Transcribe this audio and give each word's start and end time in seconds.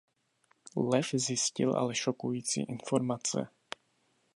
Lev 0.75 1.05
zjistil 1.13 1.75
ale 1.75 1.95
šokující 1.95 2.61
informace. 2.63 3.47